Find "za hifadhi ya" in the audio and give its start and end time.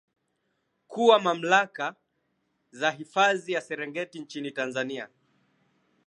2.71-3.61